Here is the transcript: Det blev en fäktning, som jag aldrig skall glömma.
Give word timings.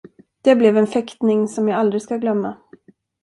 Det 0.41 0.55
blev 0.55 0.77
en 0.77 0.87
fäktning, 0.87 1.47
som 1.47 1.67
jag 1.67 1.79
aldrig 1.79 2.01
skall 2.01 2.19
glömma. 2.19 2.57